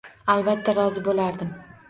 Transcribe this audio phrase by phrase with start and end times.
[0.35, 1.55] Albatta, rozi bo`lardim